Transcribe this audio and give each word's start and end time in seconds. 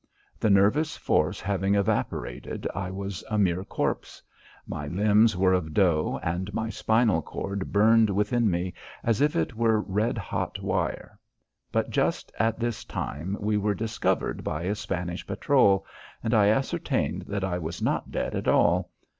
The 0.39 0.49
nervous 0.49 0.97
force 0.97 1.39
having 1.39 1.75
evaporated 1.75 2.67
I 2.73 2.89
was 2.89 3.23
a 3.29 3.37
mere 3.37 3.63
corpse. 3.63 4.23
My 4.65 4.87
limbs 4.87 5.37
were 5.37 5.53
of 5.53 5.75
dough 5.75 6.19
and 6.23 6.51
my 6.55 6.69
spinal 6.71 7.21
cord 7.21 7.71
burned 7.71 8.09
within 8.09 8.49
me 8.49 8.73
as 9.03 9.21
if 9.21 9.35
it 9.35 9.55
were 9.55 9.79
red 9.79 10.17
hot 10.17 10.59
wire. 10.59 11.19
But 11.71 11.91
just 11.91 12.31
at 12.39 12.59
this 12.59 12.83
time 12.83 13.37
we 13.39 13.57
were 13.57 13.75
discovered 13.75 14.43
by 14.43 14.63
a 14.63 14.73
Spanish 14.73 15.27
patrol, 15.27 15.85
and 16.23 16.33
I 16.33 16.47
ascertained 16.47 17.25
that 17.27 17.43
I 17.43 17.59
was 17.59 17.79
not 17.79 18.09
dead 18.09 18.33
at 18.33 18.47
all. 18.47 18.89